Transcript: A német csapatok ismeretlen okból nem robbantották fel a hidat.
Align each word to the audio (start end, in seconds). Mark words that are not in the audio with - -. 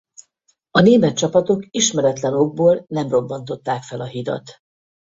A 0.71 0.79
német 0.81 1.17
csapatok 1.17 1.67
ismeretlen 1.69 2.33
okból 2.33 2.83
nem 2.87 3.09
robbantották 3.09 3.83
fel 3.83 4.01
a 4.01 4.05
hidat. 4.07 4.61